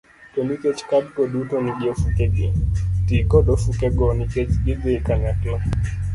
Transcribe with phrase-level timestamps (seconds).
[0.35, 2.47] To nikech kadgo duto nigi ofukegi,
[3.07, 5.57] ti kod ofukego nikech gidhi kanyakla